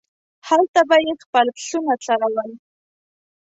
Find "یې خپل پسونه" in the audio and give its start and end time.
1.05-1.93